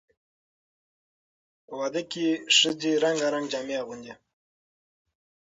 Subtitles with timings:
[1.65, 2.25] په واده کې
[2.57, 4.13] ښځې رنګارنګ جامې اغوندي.